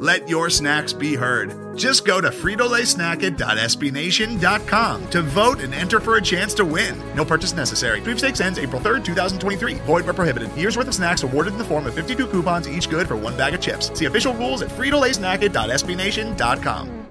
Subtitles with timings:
[0.00, 1.76] Let your snacks be heard.
[1.76, 6.98] Just go to fritolaysnacket.sbnation.com to vote and enter for a chance to win.
[7.14, 8.00] No purchase necessary.
[8.00, 9.74] Sweepstakes ends April 3rd, 2023.
[9.74, 10.56] Void where prohibited.
[10.56, 13.36] Year's worth of snacks awarded in the form of 52 coupons, each good for one
[13.36, 13.92] bag of chips.
[13.96, 17.06] See official rules at fritolaysnacket.sbnation.com.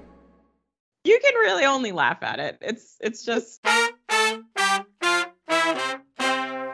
[1.04, 2.58] You can really only laugh at it.
[2.60, 3.64] It's it's just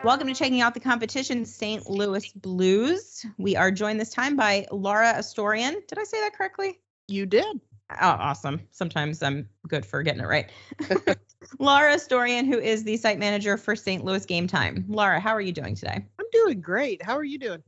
[0.07, 1.89] Welcome to checking out the competition, St.
[1.89, 3.25] Louis Blues.
[3.37, 5.85] We are joined this time by Laura Astorian.
[5.85, 6.79] Did I say that correctly?
[7.09, 7.59] You did.
[7.91, 8.61] Oh, awesome.
[8.71, 10.49] Sometimes I'm good for getting it right.
[11.59, 14.05] Laura Astorian, who is the site manager for St.
[14.05, 14.85] Louis Game Time.
[14.87, 16.05] Laura, how are you doing today?
[16.17, 17.03] I'm doing great.
[17.03, 17.61] How are you doing?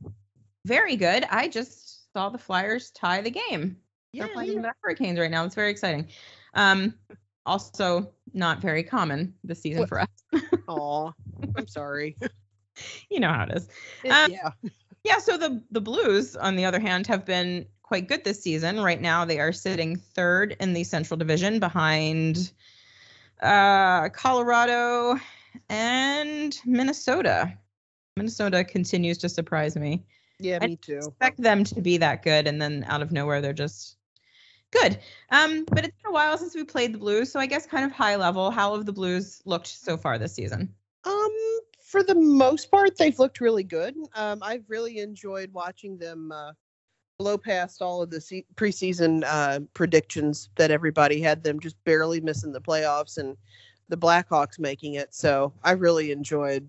[0.64, 1.24] Very good.
[1.24, 3.76] I just saw the Flyers tie the game.
[4.14, 4.62] Yeah, They're playing yeah.
[4.62, 5.44] the Hurricanes right now.
[5.44, 6.08] It's very exciting.
[6.54, 6.94] Um,
[7.44, 10.08] also not very common this season What- for us.
[10.68, 11.12] Aw,
[11.56, 12.16] I'm sorry.
[13.10, 13.68] you know how it is.
[14.04, 14.50] It- Um, yeah.
[15.02, 18.80] Yeah, so the the Blues, on the other hand, have been quite good this season.
[18.80, 22.52] Right now, they are sitting third in the Central Division behind
[23.40, 25.18] uh, Colorado
[25.70, 27.56] and Minnesota.
[28.16, 30.04] Minnesota continues to surprise me.
[30.38, 30.98] Yeah, me too.
[30.98, 33.96] Expect them to be that good, and then out of nowhere, they're just
[34.70, 34.98] good.
[35.30, 37.84] Um, but it's been a while since we played the Blues, so I guess kind
[37.86, 38.50] of high level.
[38.50, 40.74] How have the Blues looked so far this season?
[41.04, 41.30] Um,
[41.82, 43.96] for the most part, they've looked really good.
[44.14, 46.52] Um, I've really enjoyed watching them uh,
[47.18, 52.20] blow past all of the se- preseason uh, predictions that everybody had them just barely
[52.20, 53.36] missing the playoffs and
[53.88, 55.14] the Blackhawks making it.
[55.14, 56.68] So I really enjoyed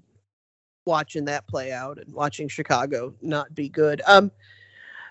[0.86, 4.02] watching that play out and watching Chicago not be good.
[4.08, 4.32] Um,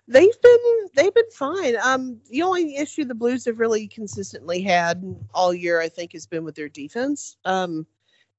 [0.08, 1.76] they've been they've been fine.
[1.82, 6.26] Um, the only issue the Blues have really consistently had all year, I think, has
[6.26, 7.36] been with their defense.
[7.44, 7.86] Um,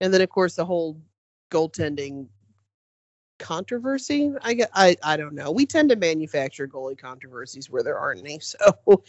[0.01, 0.99] and then of course the whole
[1.49, 2.27] goaltending
[3.41, 4.31] controversy.
[4.41, 5.51] I I I don't know.
[5.51, 8.39] We tend to manufacture goalie controversies where there aren't any.
[8.51, 9.03] So,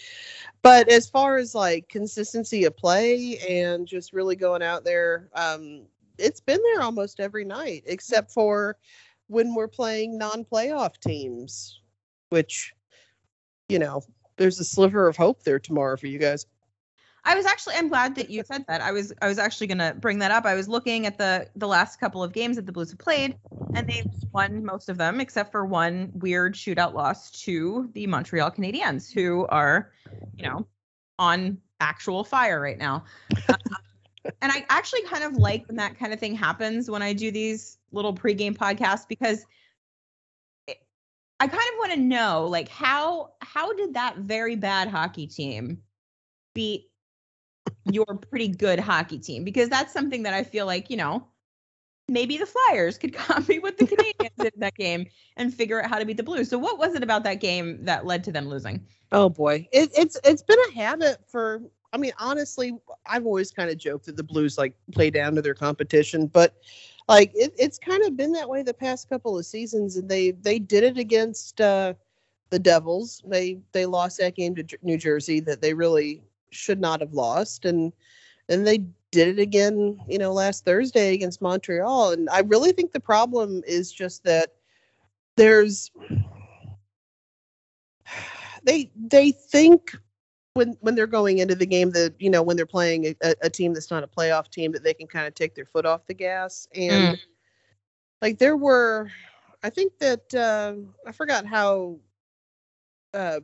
[0.63, 5.83] but as far as like consistency of play and just really going out there, um,
[6.19, 8.77] it's been there almost every night except for
[9.29, 11.81] when we're playing non-playoff teams,
[12.31, 12.73] which
[13.69, 14.03] you know
[14.37, 16.47] there's a sliver of hope there tomorrow for you guys.
[17.25, 18.81] I was actually I'm glad that you said that.
[18.81, 20.45] I was I was actually gonna bring that up.
[20.45, 23.37] I was looking at the the last couple of games that the Blues have played,
[23.75, 28.51] and they've won most of them except for one weird shootout loss to the Montreal
[28.51, 29.93] Canadiens, who are,
[30.37, 30.67] you know,
[31.19, 33.05] on actual fire right now.
[33.49, 33.55] Uh,
[34.25, 37.31] and I actually kind of like when that kind of thing happens when I do
[37.31, 39.45] these little pregame podcasts because
[40.69, 45.83] I kind of want to know like how how did that very bad hockey team
[46.55, 46.92] beat
[47.91, 51.27] your pretty good hockey team because that's something that I feel like, you know,
[52.09, 55.07] maybe the Flyers could copy what the Canadiens did in that game
[55.37, 56.49] and figure out how to beat the Blues.
[56.49, 58.87] So what was it about that game that led to them losing?
[59.11, 61.63] Oh boy, it, it's it's been a habit for.
[61.95, 62.73] I mean, honestly,
[63.05, 66.57] I've always kind of joked that the Blues like play down to their competition, but
[67.07, 70.31] like it, it's kind of been that way the past couple of seasons, and they
[70.31, 71.93] they did it against uh,
[72.49, 73.23] the Devils.
[73.27, 76.23] They they lost that game to New Jersey that they really
[76.53, 77.93] should not have lost, and
[78.49, 82.13] and they did it again, you know, last Thursday against Montreal.
[82.13, 84.55] And I really think the problem is just that
[85.37, 85.91] there's
[88.65, 89.97] they they think
[90.55, 93.51] when when they're going into the game that you know when they're playing a, a
[93.51, 96.07] team that's not a playoff team that they can kind of take their foot off
[96.07, 96.67] the gas.
[96.75, 97.19] And
[98.23, 99.11] like there were
[99.63, 100.75] i think that uh,
[101.07, 101.99] i forgot how
[103.13, 103.41] uh,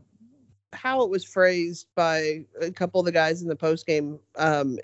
[0.72, 4.78] how it was phrased by a couple of the guys in the post game um,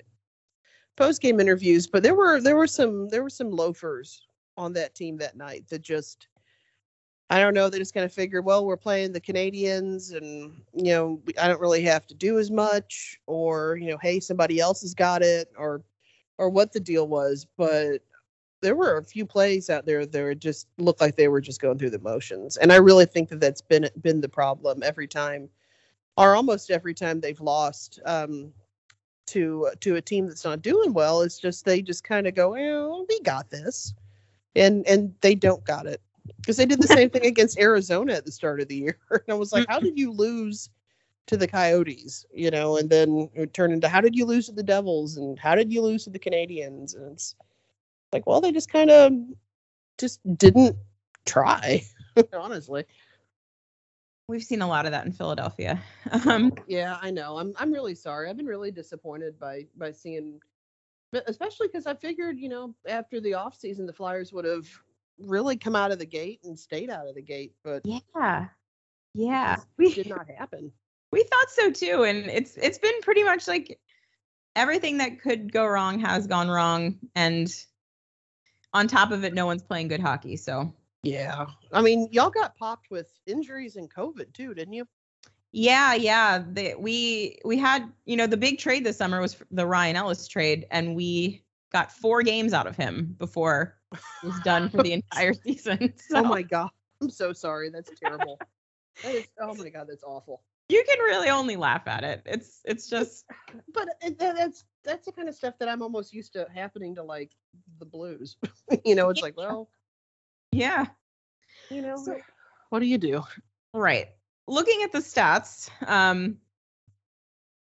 [0.95, 4.27] post game interviews but there were there were some there were some loafers
[4.57, 6.27] on that team that night that just
[7.29, 7.69] I don't know.
[7.69, 11.59] They just kind of figured, well, we're playing the Canadiens, and you know, I don't
[11.59, 15.51] really have to do as much, or you know, hey, somebody else has got it,
[15.57, 15.81] or
[16.37, 17.47] or what the deal was.
[17.57, 18.01] But
[18.61, 21.79] there were a few plays out there that just looked like they were just going
[21.79, 25.49] through the motions, and I really think that that's been been the problem every time,
[26.17, 28.51] or almost every time they've lost um,
[29.27, 31.21] to to a team that's not doing well.
[31.21, 33.93] It's just they just kind of go, well, we got this,
[34.55, 36.01] and and they don't got it
[36.37, 38.97] because they did the same thing against Arizona at the start of the year.
[39.11, 40.69] And I was like, how did you lose
[41.27, 42.25] to the Coyotes?
[42.33, 45.39] You know, and then it turned into how did you lose to the Devils and
[45.39, 46.95] how did you lose to the Canadiens?
[46.95, 47.35] And it's
[48.11, 49.11] like, well, they just kind of
[49.97, 50.75] just didn't
[51.25, 51.83] try,
[52.33, 52.85] honestly.
[54.27, 55.81] We've seen a lot of that in Philadelphia.
[56.25, 57.37] Um, yeah, I know.
[57.37, 58.29] I'm I'm really sorry.
[58.29, 60.39] I've been really disappointed by by seeing,
[61.27, 64.67] especially because I figured, you know, after the off season, the Flyers would have
[65.19, 68.47] really come out of the gate and stayed out of the gate, but yeah,
[69.13, 70.71] yeah, we did not happen.
[71.11, 73.79] We thought so too, and it's it's been pretty much like
[74.53, 77.47] everything that could go wrong has gone wrong, and
[78.73, 80.35] on top of it, no one's playing good hockey.
[80.35, 80.73] So
[81.05, 84.87] yeah, I mean, y'all got popped with injuries and COVID too, didn't you?
[85.51, 86.43] Yeah, yeah.
[86.51, 90.27] The, we we had you know the big trade this summer was the Ryan Ellis
[90.27, 93.77] trade, and we got four games out of him before
[94.21, 95.93] he was done for the entire season.
[96.11, 96.17] Oh so.
[96.17, 97.69] Oh my god, I'm so sorry.
[97.69, 98.39] That's terrible.
[99.03, 100.41] that is, oh my god, that's awful.
[100.69, 102.23] You can really only laugh at it.
[102.25, 103.25] It's it's just.
[103.71, 107.03] But uh, that's that's the kind of stuff that I'm almost used to happening to
[107.03, 107.31] like
[107.77, 108.37] the blues.
[108.85, 109.69] you know, it's like, well,
[110.55, 110.85] yeah.
[111.69, 112.17] You know, so,
[112.69, 113.23] what do you do?
[113.73, 114.09] Right.
[114.47, 116.37] Looking at the stats, um,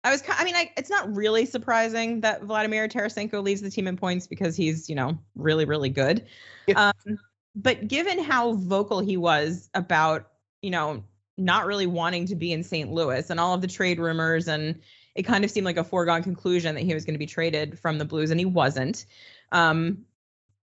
[0.05, 3.87] I was, I mean, I, it's not really surprising that Vladimir Tarasenko leads the team
[3.87, 6.27] in points because he's, you know, really, really good.
[6.67, 6.93] Yeah.
[7.07, 7.19] Um,
[7.55, 10.29] but given how vocal he was about,
[10.61, 11.05] you know,
[11.39, 12.91] not really wanting to be in St.
[12.91, 14.81] Louis and all of the trade rumors, and
[15.15, 17.79] it kind of seemed like a foregone conclusion that he was going to be traded
[17.79, 19.07] from the Blues, and he wasn't.
[19.51, 20.05] Um,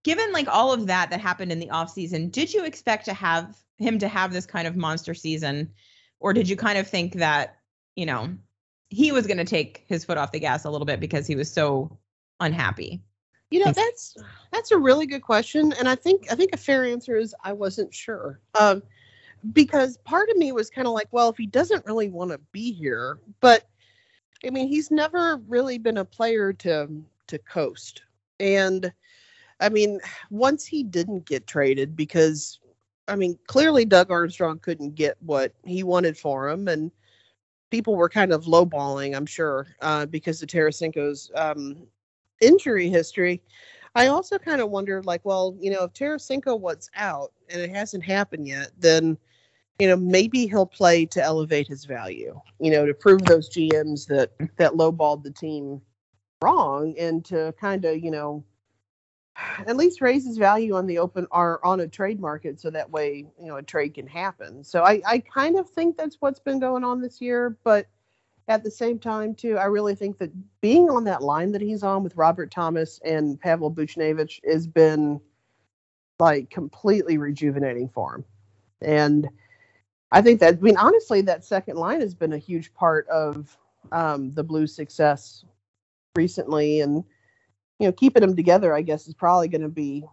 [0.02, 3.56] given like all of that that happened in the offseason, did you expect to have
[3.78, 5.70] him to have this kind of monster season,
[6.20, 7.56] or did you kind of think that,
[7.96, 8.34] you know,
[8.88, 11.36] he was going to take his foot off the gas a little bit because he
[11.36, 11.98] was so
[12.40, 13.00] unhappy.
[13.50, 14.16] You know, that's
[14.52, 17.52] that's a really good question, and I think I think a fair answer is I
[17.52, 18.40] wasn't sure.
[18.58, 18.82] Um,
[19.52, 22.38] because part of me was kind of like, well, if he doesn't really want to
[22.52, 23.66] be here, but
[24.46, 28.02] I mean, he's never really been a player to to coast.
[28.38, 28.92] And
[29.60, 32.58] I mean, once he didn't get traded because
[33.08, 36.92] I mean, clearly Doug Armstrong couldn't get what he wanted for him and
[37.70, 41.86] people were kind of lowballing, I'm sure, uh, because of Tarasenko's um,
[42.40, 43.42] injury history.
[43.94, 47.70] I also kind of wondered, like, well, you know, if Tarasenko was out and it
[47.70, 49.18] hasn't happened yet, then,
[49.78, 54.06] you know, maybe he'll play to elevate his value, you know, to prove those GMs
[54.06, 55.80] that that lowballed the team
[56.42, 58.44] wrong and to kind of, you know,
[59.66, 63.26] at least raises value on the open or on a trade market so that way
[63.40, 64.62] you know a trade can happen.
[64.64, 67.86] So I, I kind of think that's what's been going on this year but
[68.48, 70.30] at the same time too i really think that
[70.60, 75.20] being on that line that he's on with robert thomas and pavel buchnevich has been
[76.18, 78.24] like completely rejuvenating for him.
[78.82, 79.28] And
[80.10, 83.56] i think that i mean honestly that second line has been a huge part of
[83.92, 85.44] um, the blues success
[86.16, 87.04] recently and
[87.80, 90.04] you know, keeping them together, I guess, is probably going to be,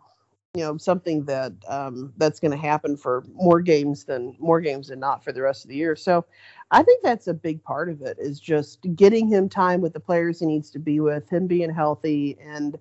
[0.56, 4.88] you know, something that um, that's going to happen for more games than more games
[4.88, 5.96] than not for the rest of the year.
[5.96, 6.26] So,
[6.72, 10.00] I think that's a big part of it is just getting him time with the
[10.00, 12.78] players he needs to be with, him being healthy, and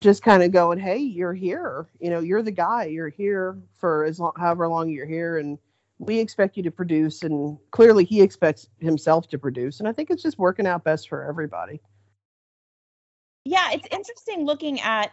[0.00, 1.86] just kind of going, hey, you're here.
[2.00, 2.84] You know, you're the guy.
[2.84, 5.58] You're here for as long, however long you're here, and
[5.98, 7.22] we expect you to produce.
[7.22, 9.80] And clearly, he expects himself to produce.
[9.80, 11.82] And I think it's just working out best for everybody
[13.46, 15.12] yeah, it's interesting looking at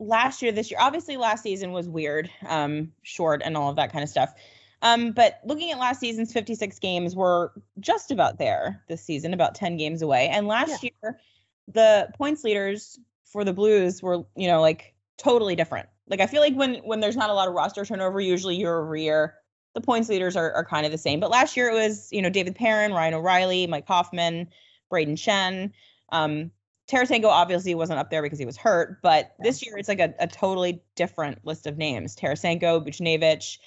[0.00, 0.80] last year, this year.
[0.80, 4.34] Obviously, last season was weird, um, short, and all of that kind of stuff.
[4.82, 9.54] Um, but looking at last season's 56 games, we're just about there this season, about
[9.54, 10.28] 10 games away.
[10.28, 10.90] And last yeah.
[11.02, 11.20] year,
[11.68, 15.88] the points leaders for the Blues were, you know, like totally different.
[16.08, 18.76] Like I feel like when when there's not a lot of roster turnover, usually year
[18.76, 19.34] over year,
[19.74, 21.20] the points leaders are, are kind of the same.
[21.20, 24.48] But last year it was, you know, David Perron, Ryan O'Reilly, Mike Hoffman,
[24.90, 25.72] Braden Schenn.
[26.10, 26.50] Um,
[26.88, 30.14] Tarasenko obviously wasn't up there because he was hurt, but this year it's like a,
[30.18, 32.16] a totally different list of names.
[32.16, 33.58] Tarasenko, Buchnevich,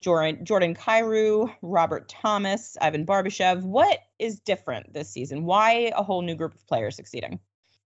[0.00, 3.62] Jordan Jordan Kyrou, Robert Thomas, Ivan Barbashev.
[3.62, 5.44] What is different this season?
[5.44, 7.38] Why a whole new group of players succeeding?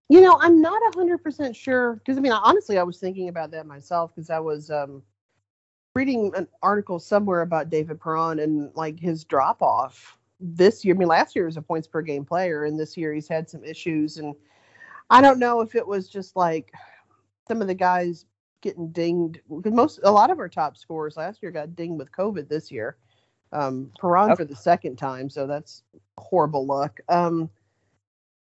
[0.09, 3.67] You know, I'm not 100% sure because I mean, honestly, I was thinking about that
[3.67, 5.03] myself because I was um,
[5.95, 10.95] reading an article somewhere about David Perron and like his drop off this year.
[10.95, 13.51] I mean, last year was a points per game player, and this year he's had
[13.51, 14.19] some issues.
[14.19, 14.35] And
[15.11, 16.73] I don't know if it was just like
[17.47, 18.27] some of the guys
[18.61, 22.13] getting dinged because most a lot of our top scorers last year got dinged with
[22.13, 22.97] COVID this year.
[23.53, 24.43] Um, Perron okay.
[24.43, 25.83] for the second time, so that's
[26.19, 27.01] horrible luck.
[27.09, 27.49] Um,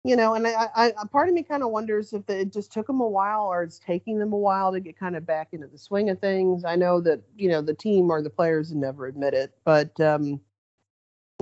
[0.05, 2.87] you know, and I, I, part of me kind of wonders if it just took
[2.87, 5.67] them a while or it's taking them a while to get kind of back into
[5.67, 6.65] the swing of things.
[6.65, 10.25] I know that you know the team or the players never admit it, but um,
[10.25, 10.41] you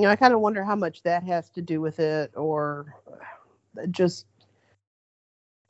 [0.04, 2.94] know, I kind of wonder how much that has to do with it, or
[3.90, 4.26] just.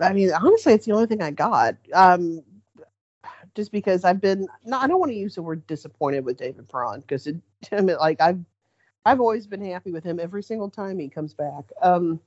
[0.01, 1.77] I mean, honestly, it's the only thing I got.
[1.93, 2.43] Um,
[3.55, 6.69] just because I've been, no, I don't want to use the word disappointed with David
[6.69, 7.37] Perron because it,
[7.73, 8.41] I mean, like I've,
[9.05, 11.65] I've always been happy with him every single time he comes back.
[11.81, 12.21] Um,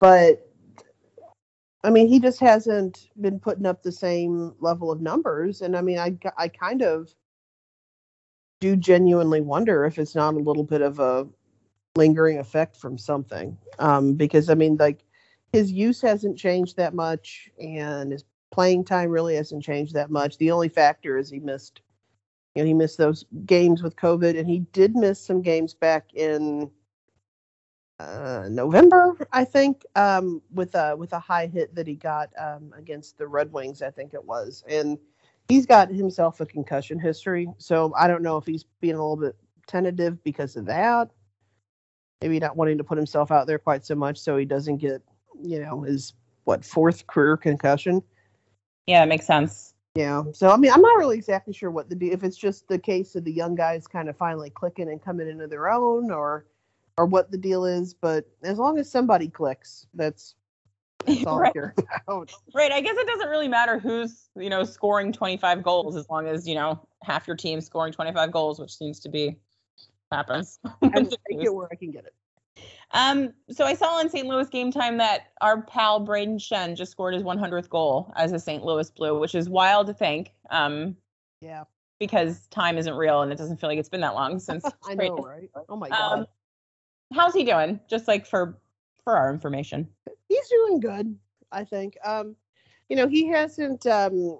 [0.00, 0.46] but
[1.84, 5.62] I mean, he just hasn't been putting up the same level of numbers.
[5.62, 7.14] And I mean, I, I kind of
[8.60, 11.26] do genuinely wonder if it's not a little bit of a
[11.94, 13.56] lingering effect from something.
[13.78, 15.04] Um, because I mean, like
[15.52, 20.38] his use hasn't changed that much and his playing time really hasn't changed that much.
[20.38, 21.80] The only factor is he missed,
[22.54, 26.14] you know, he missed those games with COVID and he did miss some games back
[26.14, 26.70] in
[28.00, 32.72] uh, November, I think, um, with a with a high hit that he got um,
[32.76, 34.98] against the Red Wings, I think it was, and
[35.48, 37.48] he's got himself a concussion history.
[37.58, 39.36] So I don't know if he's being a little bit
[39.66, 41.10] tentative because of that.
[42.22, 45.02] Maybe not wanting to put himself out there quite so much, so he doesn't get,
[45.42, 46.14] you know, his
[46.44, 48.02] what fourth career concussion.
[48.86, 49.74] Yeah, it makes sense.
[49.94, 50.22] Yeah.
[50.32, 53.14] So I mean, I'm not really exactly sure what the if it's just the case
[53.14, 56.46] of the young guys kind of finally clicking and coming into their own, or
[56.98, 60.34] or what the deal is, but as long as somebody clicks, that's,
[61.06, 61.52] that's all right.
[61.52, 61.72] Care
[62.08, 62.32] about.
[62.52, 62.72] Right.
[62.72, 66.46] I guess it doesn't really matter who's, you know, scoring 25 goals as long as,
[66.46, 69.36] you know, half your team scoring 25 goals, which seems to be
[70.10, 70.58] happens.
[70.82, 72.14] I take it where I can get it.
[72.92, 74.26] Um, so I saw on St.
[74.26, 78.38] Louis game time that our pal Braden Schenn just scored his 100th goal as a
[78.38, 78.64] St.
[78.64, 80.32] Louis Blue, which is wild to think.
[80.50, 80.96] Um,
[81.40, 81.64] yeah.
[81.98, 84.64] Because time isn't real and it doesn't feel like it's been that long since.
[84.88, 85.50] I know, right?
[85.68, 86.18] Oh my um, god.
[86.20, 86.26] Um,
[87.12, 87.80] how's he doing?
[87.88, 88.58] Just like for
[89.04, 89.88] for our information.
[90.28, 91.16] He's doing good,
[91.50, 91.96] I think.
[92.04, 92.36] Um,
[92.88, 94.38] you know, he hasn't um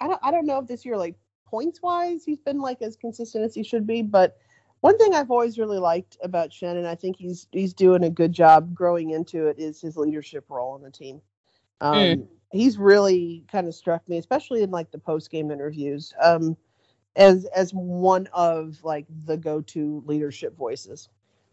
[0.00, 2.96] I don't I don't know if this year like points wise he's been like as
[2.96, 4.38] consistent as he should be, but
[4.82, 8.32] one thing I've always really liked about Shannon, I think he's he's doing a good
[8.32, 11.22] job growing into it, is his leadership role on the team.
[11.80, 12.28] Um, mm.
[12.50, 16.56] He's really kind of struck me, especially in like the post game interviews, um,
[17.14, 21.08] as as one of like the go to leadership voices.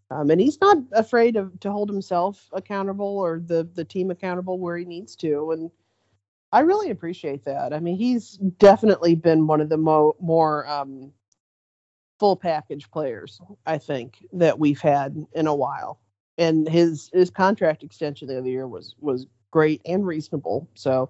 [0.10, 4.58] Um, and he's not afraid of to hold himself accountable or the the team accountable
[4.58, 5.52] where he needs to.
[5.52, 5.70] And
[6.52, 7.74] I really appreciate that.
[7.74, 11.14] I mean, he's definitely been one of the mo- more um,
[12.20, 16.00] full package players I think that we've had in a while.
[16.38, 20.70] And his his contract extension the other year was was great and reasonable.
[20.76, 21.10] So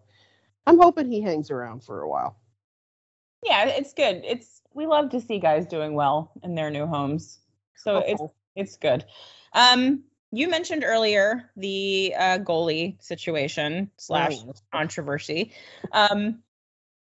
[0.65, 2.37] I'm hoping he hangs around for a while.
[3.43, 4.21] Yeah, it's good.
[4.25, 7.39] It's we love to see guys doing well in their new homes.
[7.75, 8.03] So oh.
[8.05, 8.21] it's
[8.55, 9.05] it's good.
[9.53, 14.53] Um, you mentioned earlier the uh, goalie situation slash oh.
[14.71, 15.53] controversy.
[15.91, 16.39] Um,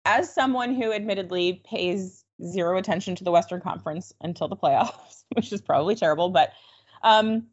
[0.05, 5.53] as someone who admittedly pays zero attention to the Western Conference until the playoffs, which
[5.53, 6.53] is probably terrible, but
[7.03, 7.47] um,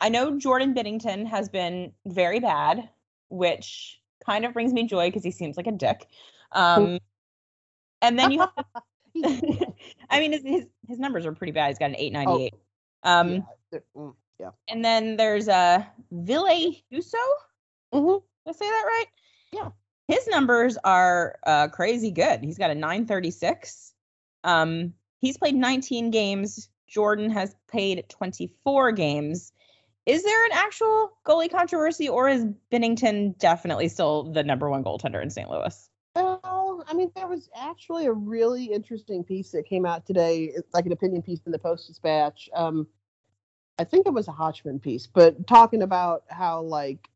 [0.00, 2.88] I know Jordan Binnington has been very bad,
[3.28, 6.06] which kind of brings me joy because he seems like a dick.
[6.52, 6.98] Um,
[8.02, 8.50] and then you have,
[10.10, 11.68] I mean, his, his, his numbers are pretty bad.
[11.68, 12.54] He's got an 898.
[13.04, 13.10] Oh.
[13.10, 13.78] Um, yeah.
[13.96, 14.50] Mm, yeah.
[14.68, 16.46] And then there's a uh, Ville
[16.92, 17.14] Husso.
[17.94, 18.18] Mm-hmm.
[18.46, 19.06] Did I say that right?
[19.52, 19.68] Yeah.
[20.08, 22.44] His numbers are uh, crazy good.
[22.44, 23.94] He's got a 936.
[24.46, 26.70] Um, he's played 19 games.
[26.88, 29.52] Jordan has played 24 games.
[30.06, 35.20] Is there an actual goalie controversy, or is Binnington definitely still the number one goaltender
[35.20, 35.50] in St.
[35.50, 35.90] Louis?
[36.14, 40.44] Well, I mean, there was actually a really interesting piece that came out today.
[40.44, 42.48] It's like an opinion piece in the Post Dispatch.
[42.54, 42.86] Um,
[43.80, 47.10] I think it was a Hochman piece, but talking about how like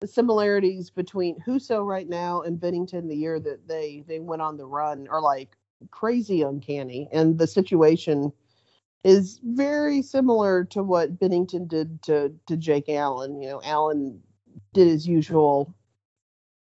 [0.00, 4.58] the similarities between Husso right now and Binnington the year that they they went on
[4.58, 5.55] the run are like
[5.90, 8.32] crazy uncanny, and the situation
[9.04, 13.40] is very similar to what Binnington did to to Jake Allen.
[13.40, 14.22] You know, Allen
[14.72, 15.74] did his usual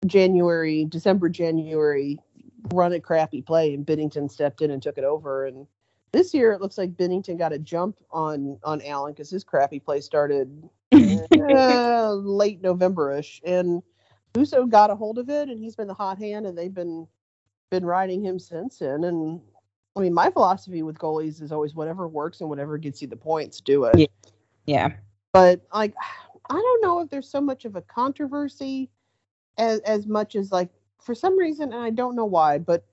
[0.06, 2.18] January, December, January
[2.74, 5.68] run a crappy play, and Binnington stepped in and took it over, and
[6.16, 9.80] this year, it looks like Binnington got a jump on on Allen because his crappy
[9.80, 13.84] play started uh, late November-ish, and
[14.34, 17.06] Husso got a hold of it, and he's been the hot hand, and they've been
[17.70, 19.04] been riding him since then.
[19.04, 19.42] And
[19.96, 23.16] I mean, my philosophy with goalies is always whatever works and whatever gets you the
[23.16, 23.98] points, do it.
[23.98, 24.32] Yeah.
[24.66, 24.90] Yeah.
[25.34, 25.94] But like,
[26.50, 28.90] I don't know if there's so much of a controversy
[29.58, 30.70] as as much as like
[31.02, 32.86] for some reason, and I don't know why, but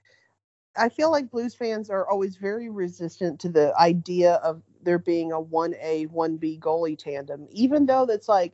[0.76, 5.32] I feel like Blues fans are always very resistant to the idea of there being
[5.32, 8.52] a one A one B goalie tandem, even though that's like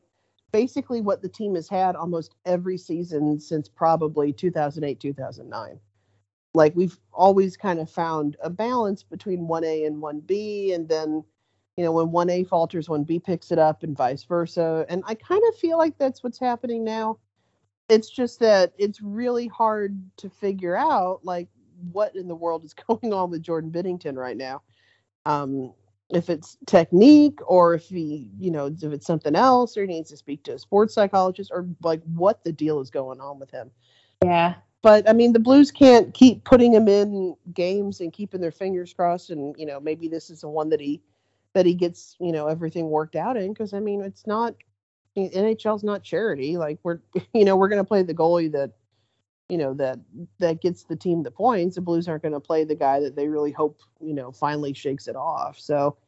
[0.52, 5.78] basically what the team has had almost every season since probably 2008 2009
[6.58, 11.24] like we've always kind of found a balance between 1A and 1B and then
[11.76, 14.84] you know when 1A falters 1B picks it up and vice versa.
[14.88, 17.18] And I kind of feel like that's what's happening now.
[17.88, 21.48] It's just that it's really hard to figure out like
[21.92, 24.62] what in the world is going on with Jordan Binnington right now.
[25.24, 25.72] Um
[26.10, 30.10] if it's technique or if he you know if it's something else or he needs
[30.10, 33.52] to speak to a sports psychologist or like what the deal is going on with
[33.52, 33.70] him.
[34.24, 34.54] Yeah.
[34.88, 38.94] But I mean, the Blues can't keep putting him in games and keeping their fingers
[38.94, 39.28] crossed.
[39.28, 41.02] And you know, maybe this is the one that he
[41.52, 43.52] that he gets you know everything worked out in.
[43.52, 44.54] Because I mean, it's not
[45.14, 46.56] NHL's not charity.
[46.56, 47.00] Like we're
[47.34, 48.70] you know we're gonna play the goalie that
[49.50, 49.98] you know that
[50.38, 51.74] that gets the team the points.
[51.74, 55.06] The Blues aren't gonna play the guy that they really hope you know finally shakes
[55.06, 55.60] it off.
[55.60, 55.98] So.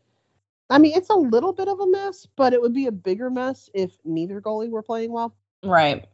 [0.73, 3.29] I mean, it's a little bit of a mess, but it would be a bigger
[3.29, 5.35] mess if neither goalie were playing well.
[5.65, 6.07] Right.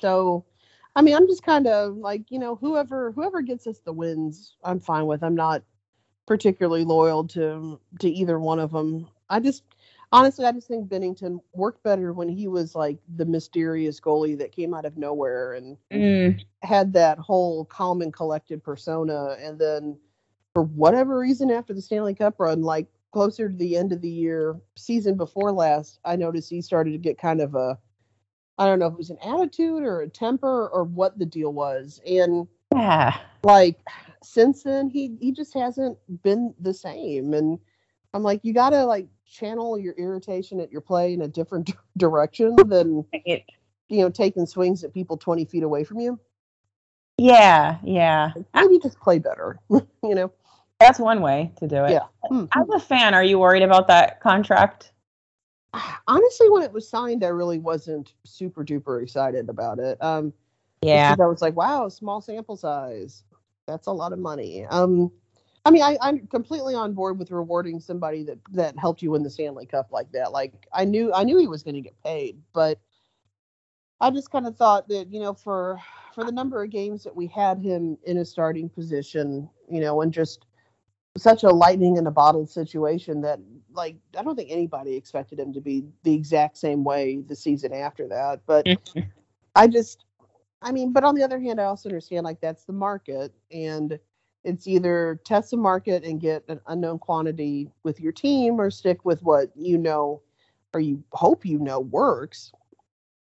[0.00, 0.44] So,
[0.96, 4.56] I mean, I'm just kind of like, you know, whoever whoever gets us the wins,
[4.64, 5.22] I'm fine with.
[5.22, 5.62] I'm not
[6.26, 9.08] particularly loyal to to either one of them.
[9.28, 9.64] I just
[10.12, 14.52] honestly, I just think Binnington worked better when he was like the mysterious goalie that
[14.52, 16.40] came out of nowhere and Mm.
[16.62, 19.36] had that whole calm and collected persona.
[19.40, 19.98] And then
[20.54, 24.08] for whatever reason, after the Stanley Cup run, like closer to the end of the
[24.10, 27.78] year, season before last, I noticed he started to get kind of a
[28.58, 31.52] I don't know if it was an attitude or a temper or what the deal
[31.52, 32.00] was.
[32.06, 33.16] And Yeah.
[33.42, 33.78] like
[34.22, 37.34] since then he he just hasn't been the same.
[37.34, 37.58] And
[38.12, 42.54] I'm like, you gotta like channel your irritation at your play in a different direction
[42.66, 43.42] than you
[43.90, 46.18] know taking swings at people 20 feet away from you.
[47.18, 47.78] yeah.
[47.82, 48.32] Yeah.
[48.54, 49.58] Maybe just play better.
[49.70, 50.32] you know.
[50.80, 51.92] That's one way to do it.
[51.92, 52.06] Yeah.
[52.28, 52.44] Hmm.
[52.54, 54.90] As a fan, are you worried about that contract?
[56.06, 60.02] Honestly, when it was signed, I really wasn't super duper excited about it.
[60.02, 60.32] Um,
[60.82, 61.14] Yeah.
[61.18, 63.24] I was like, wow, small sample size.
[63.66, 64.66] That's a lot of money.
[64.66, 65.10] Um,
[65.64, 69.22] I mean, I, I'm completely on board with rewarding somebody that that helped you win
[69.22, 70.32] the Stanley Cup like that.
[70.32, 72.78] Like, I knew I knew he was going to get paid, but
[74.00, 75.80] I just kind of thought that you know, for
[76.14, 80.02] for the number of games that we had him in a starting position, you know,
[80.02, 80.44] and just
[81.16, 83.38] such a lightning in a bottle situation that
[83.72, 87.72] like I don't think anybody expected him to be the exact same way the season
[87.72, 88.40] after that.
[88.46, 88.66] But
[89.54, 90.04] I just
[90.62, 93.98] I mean, but on the other hand, I also understand like that's the market, and
[94.44, 99.04] it's either test the market and get an unknown quantity with your team, or stick
[99.04, 100.20] with what you know
[100.72, 102.52] or you hope you know works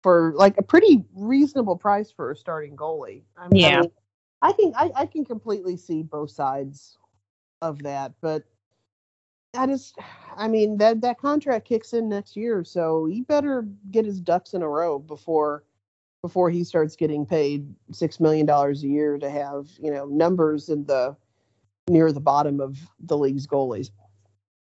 [0.03, 3.23] for like a pretty reasonable price for a starting goalie.
[3.37, 3.83] I mean, Yeah.
[4.41, 6.97] I can I, I can completely see both sides
[7.63, 8.45] of that, but
[9.57, 9.99] I just
[10.37, 14.55] I mean that that contract kicks in next year, so he better get his ducks
[14.55, 15.65] in a row before
[16.23, 20.69] before he starts getting paid six million dollars a year to have you know numbers
[20.69, 21.17] in the
[21.89, 23.91] near the bottom of the league's goalies.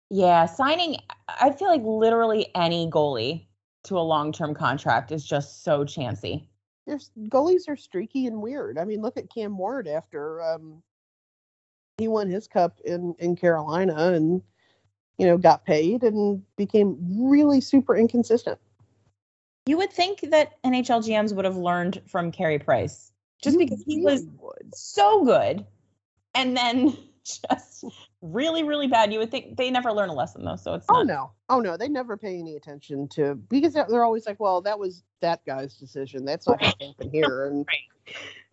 [0.10, 0.46] Yeah.
[0.46, 3.46] Signing, I feel like literally any goalie
[3.84, 6.50] to a long term contract is just so chancy.
[6.88, 8.80] There's goalies are streaky and weird.
[8.80, 10.82] I mean, look at Cam Ward after um,
[12.00, 14.42] he won his cup in in Carolina and
[15.18, 16.98] you know got paid and became
[17.30, 18.60] really super inconsistent.
[19.66, 23.12] You would think that NHL GMs would have learned from Carey Price
[23.44, 24.74] just You because he was would.
[24.74, 25.66] so good
[26.34, 27.86] and then just
[28.22, 29.12] really, really bad.
[29.14, 30.56] You would think they never learn a lesson though.
[30.56, 31.08] So it's Oh not.
[31.08, 34.78] no, oh no, they never pay any attention to because they're, always like, well, that
[34.80, 36.26] was that guy's decision.
[36.26, 37.66] That's not going to happen here, and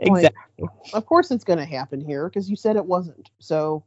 [0.07, 0.69] like, Exactly.
[0.93, 3.31] of course it's going to happen here because you said it wasn't.
[3.39, 3.85] So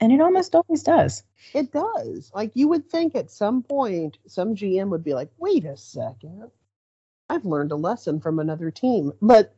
[0.00, 1.22] And it almost always does.
[1.54, 2.30] it does.
[2.34, 6.50] Like you would think at some point some GM would be like, wait a second,
[7.28, 9.54] I've learned a lesson from another team, but.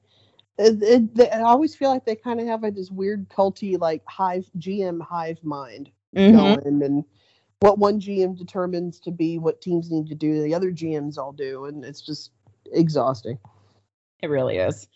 [0.58, 3.78] It, it, they, I always feel like they kind of have like this weird culty
[3.80, 6.32] like hive GM hive mind Mhm.
[6.32, 7.04] going and
[7.60, 11.32] what one GM determines to be what teams need to do, the other GMs all
[11.32, 12.32] do, and it's just
[12.72, 13.38] exhausting.
[14.20, 14.88] It really is.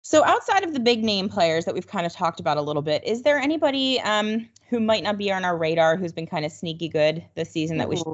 [0.00, 2.82] So outside of the big name players that we've kind of talked about a little
[2.82, 6.44] bit, is there anybody um, who might not be on our radar who's been kind
[6.44, 8.06] of sneaky good this season that we should?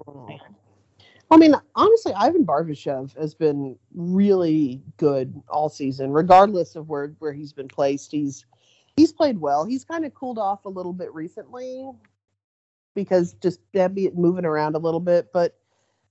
[1.31, 7.33] I mean, honestly, Ivan Barbashev has been really good all season, regardless of where where
[7.33, 8.13] he's been placed.
[8.13, 8.47] He's
[8.97, 9.65] he's played well.
[9.65, 11.91] He's kind of cooled off a little bit recently
[12.95, 15.29] because just Debbie moving around a little bit.
[15.33, 15.57] But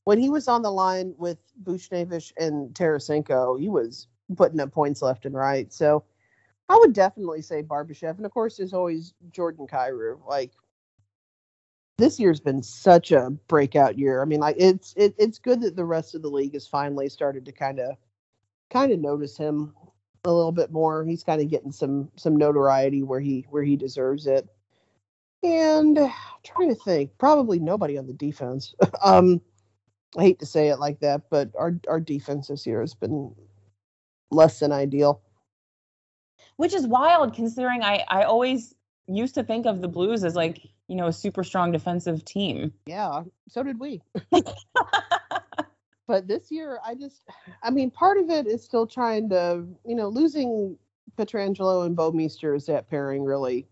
[0.04, 5.02] when he was on the line with Buchnevich and Tarasenko, he was putting up points
[5.02, 5.74] left and right.
[5.74, 6.04] So
[6.70, 8.18] I would definitely say Barbashev.
[8.18, 10.20] And of course, there's always Jordan Kyrou.
[10.28, 10.52] Like
[11.98, 14.22] this year's been such a breakout year.
[14.22, 17.10] I mean, like it's it, it's good that the rest of the league has finally
[17.10, 17.98] started to kind of
[18.70, 19.74] kind of notice him
[20.26, 21.06] a little bit more.
[21.06, 24.48] He's kind of getting some some notoriety where he where he deserves it.
[25.44, 26.12] And I'm
[26.44, 28.76] trying to think, probably nobody on the defense.
[29.04, 29.42] um,
[30.18, 33.34] I hate to say it like that, but our our defense this year has been
[34.30, 35.22] less than ideal.
[36.58, 38.76] Which is wild considering I I always
[39.08, 42.74] used to think of the Blues as like, you know, a super strong defensive team.
[42.86, 44.02] Yeah, so did we.
[46.08, 47.22] but this year I just
[47.62, 50.78] I mean part of it is still trying to, you know, losing
[51.18, 53.68] Pietrangelo and Bouwmeester as that pairing really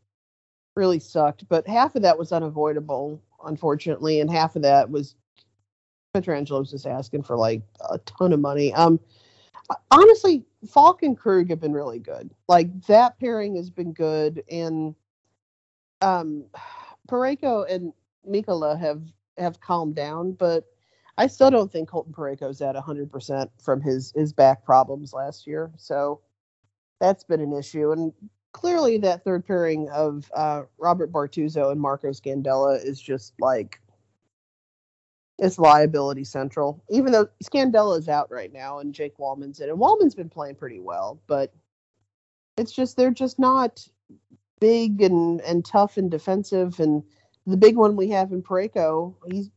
[0.75, 5.15] really sucked, but half of that was unavoidable unfortunately and half of that was
[6.13, 8.73] Pietrangelo just asking for like a ton of money.
[8.73, 8.99] Um
[9.89, 12.30] honestly, Falk and Krug have been really good.
[12.49, 14.95] Like that pairing has been good and
[16.01, 16.45] um
[17.08, 17.94] Parayko and
[18.28, 19.02] Mikkola have
[19.38, 20.65] have calmed down, but
[21.18, 25.72] I still don't think Colton Parayko's at 100% from his his back problems last year.
[25.78, 26.22] So
[27.00, 28.13] that's been an issue and
[28.56, 33.82] clearly that third pairing of uh, Robert Bortuzzo and Marco Scandella is just like
[35.38, 36.82] it's liability central.
[36.89, 40.56] Even though Scandella is out right now and Jake Walman's in, and Walman's been playing
[40.56, 41.54] pretty well, but
[42.56, 43.86] it's just they're just not
[44.65, 46.80] big and and tough and defensive.
[46.80, 47.04] And
[47.45, 49.51] the big one we have in Parayko, he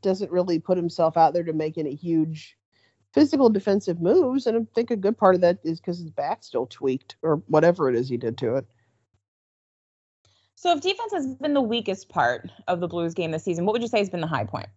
[0.00, 2.56] doesn't really put himself out there to make any huge
[3.12, 4.46] physical defensive moves.
[4.46, 7.42] And I think a good part of that is because his back's still tweaked or
[7.46, 8.66] whatever it is he did to it.
[10.54, 13.74] So if defense has been the weakest part of the Blues game this season, what
[13.74, 14.68] would you say has been the high point?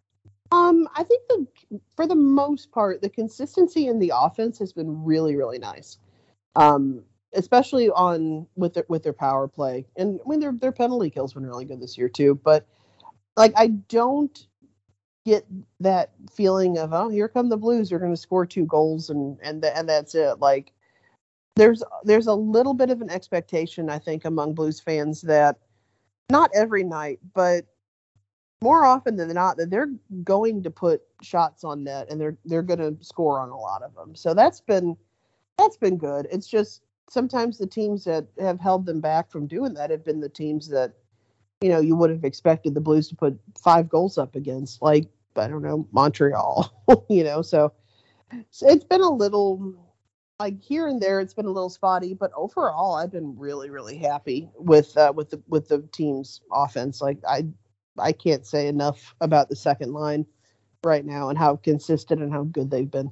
[0.51, 1.47] Um, I think the
[1.95, 5.97] for the most part, the consistency in the offense has been really, really nice.
[6.55, 9.85] Um, especially on with their with their power play.
[9.95, 12.35] And I mean their their penalty kills been really good this year too.
[12.43, 12.65] But
[13.35, 14.47] like I don't
[15.25, 15.45] get
[15.79, 19.37] that feeling of oh here come the Blues, they're going to score two goals and
[19.41, 20.39] and and that's it.
[20.39, 20.71] Like
[21.55, 25.57] there's there's a little bit of an expectation I think among Blues fans that
[26.29, 27.65] not every night, but
[28.61, 29.91] more often than not that they're
[30.23, 33.83] going to put shots on net and they're they're going to score on a lot
[33.83, 34.15] of them.
[34.15, 34.95] So that's been
[35.57, 36.27] that's been good.
[36.31, 40.19] It's just sometimes the teams that have held them back from doing that have been
[40.19, 40.93] the teams that
[41.61, 45.07] you know you would have expected the Blues to put five goals up against, like
[45.35, 46.71] I don't know Montreal,
[47.09, 47.41] you know.
[47.41, 47.73] So,
[48.49, 49.75] so it's been a little
[50.39, 53.97] like here and there it's been a little spotty, but overall I've been really really
[53.97, 57.01] happy with uh, with the with the team's offense.
[57.01, 57.47] Like I
[57.97, 60.25] I can't say enough about the second line
[60.83, 63.11] right now and how consistent and how good they've been.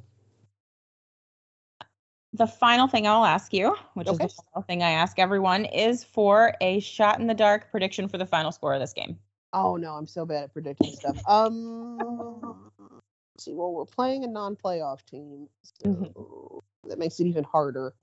[2.36, 4.26] The final thing I'll ask you, which Okay.
[4.26, 8.10] is the final thing I ask everyone, is for a shot in the dark prediction
[8.10, 9.17] for the final score of this game.
[9.54, 11.17] Oh no, I'm so bad at predicting stuff.
[11.30, 16.62] Um, let's see, well, we're playing a non-playoff team, so Mhm.
[16.89, 17.95] that makes it even harder.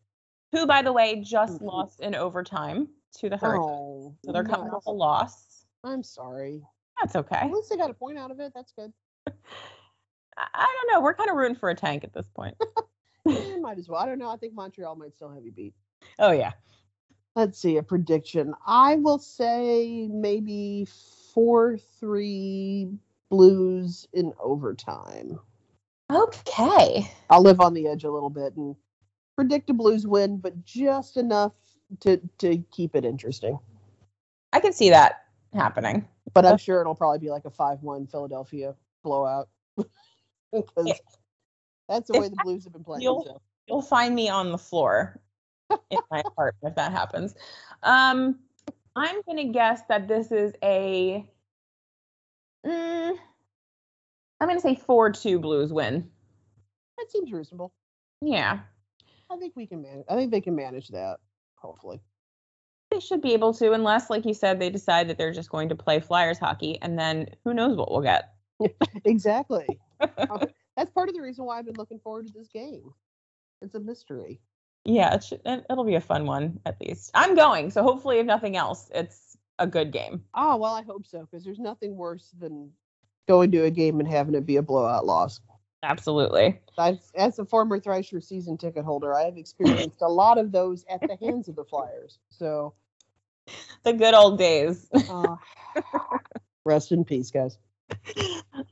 [0.52, 1.66] Who, by the way, just Mhm.
[1.66, 3.68] lost in overtime to the Hurricanes.
[3.70, 5.66] Oh, so they're coming off a loss.
[5.84, 6.66] I'm sorry.
[7.00, 7.36] That's okay.
[7.36, 8.54] At least they got a point out of it.
[8.54, 8.94] That's good.
[9.26, 11.02] I, I don't know.
[11.02, 12.56] We're kind of rooting for a tank at this point.
[13.28, 14.00] Eh, might as well.
[14.00, 14.30] I don't know.
[14.30, 15.74] I think Montreal might still have you beat.
[16.18, 16.52] oh yeah.
[17.34, 18.54] Let's see a prediction.
[18.66, 20.86] I will say maybe
[21.32, 22.88] four three
[23.30, 25.40] Blues in overtime.
[26.12, 27.10] Okay.
[27.30, 28.76] I'll live on the edge a little bit and
[29.36, 31.52] predict a Blues win, but just enough
[32.00, 33.58] to to keep it interesting.
[34.52, 36.06] I can see that happening.
[36.34, 40.94] But I'm sure it'll probably be like a five-one Philadelphia blowout because Yeah.
[41.92, 43.02] That's the way the Blues have been playing.
[43.02, 43.40] you'll- so.
[43.68, 45.20] You'll find me on the floor
[45.70, 47.34] in my apartment if that happens.
[47.84, 48.40] Um,
[48.96, 51.24] I'm gonna guess that this is a.
[52.66, 53.16] Mm,
[54.40, 56.10] I'm gonna say four-two Blues win.
[56.98, 57.72] That seems reasonable.
[58.20, 58.60] Yeah,
[59.30, 60.04] I think we can manage.
[60.08, 61.18] I think they can manage that.
[61.56, 62.00] Hopefully.
[62.90, 65.68] they should be able to, unless, like you said, they decide that they're just going
[65.68, 68.34] to play Flyers hockey, and then who knows what we'll get.
[69.04, 69.66] Exactly.
[70.82, 72.92] That's part of the reason why I've been looking forward to this game.
[73.60, 74.40] It's a mystery.
[74.84, 77.12] Yeah, it should, it, it'll be a fun one at least.
[77.14, 80.24] I'm going, so hopefully, if nothing else, it's a good game.
[80.34, 82.72] Oh well, I hope so because there's nothing worse than
[83.28, 85.40] going to a game and having it be a blowout loss.
[85.84, 86.58] Absolutely.
[86.76, 90.84] I've, as a former Thrasher season ticket holder, I have experienced a lot of those
[90.90, 92.18] at the hands of the Flyers.
[92.28, 92.74] So
[93.84, 94.90] the good old days.
[95.08, 95.36] Uh,
[96.64, 97.56] rest in peace, guys.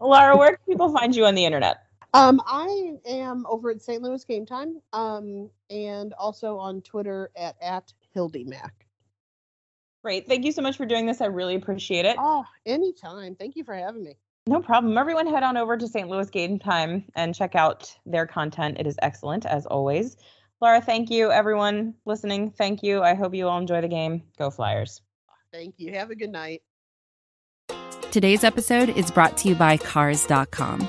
[0.01, 1.85] Laura, where can people find you on the internet?
[2.13, 4.03] Um, I am over at St.
[4.03, 8.87] Louis Game Time, um, and also on Twitter at at Hildy Mac.
[10.03, 10.27] Great.
[10.27, 11.21] Thank you so much for doing this.
[11.21, 12.17] I really appreciate it.
[12.19, 13.35] Oh, anytime.
[13.35, 14.17] Thank you for having me.
[14.47, 14.97] No problem.
[14.97, 16.09] Everyone head on over to St.
[16.09, 18.79] Louis Game Time and check out their content.
[18.81, 20.17] It is excellent as always.
[20.61, 21.31] Laura, thank you.
[21.31, 23.03] Everyone listening, thank you.
[23.03, 24.23] I hope you all enjoy the game.
[24.39, 25.03] Go Flyers.
[25.53, 25.93] Thank you.
[25.93, 26.63] Have a good night.
[28.11, 30.89] Today's episode is brought to you by Cars.com.